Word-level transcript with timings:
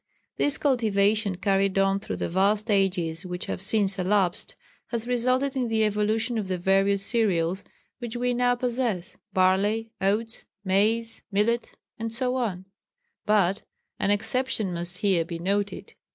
This 0.37 0.57
cultivation 0.57 1.35
carried 1.37 1.77
on 1.77 1.99
through 1.99 2.15
the 2.15 2.27
vast 2.27 2.71
ages 2.71 3.23
which 3.23 3.45
have 3.45 3.61
since 3.61 3.99
elapsed 3.99 4.55
has 4.87 5.05
resulted 5.05 5.55
in 5.55 5.67
the 5.67 5.83
evolution 5.83 6.39
of 6.39 6.47
the 6.47 6.57
various 6.57 7.05
cereals 7.05 7.63
which 7.99 8.15
we 8.15 8.33
now 8.33 8.55
possess 8.55 9.17
barley, 9.31 9.91
oats, 10.01 10.45
maize, 10.65 11.21
millet, 11.31 11.73
etc. 11.99 12.63
But 13.27 13.61
an 13.99 14.09
exception 14.09 14.73
must 14.73 14.97
here 14.97 15.23
be 15.23 15.37
noted. 15.37 15.93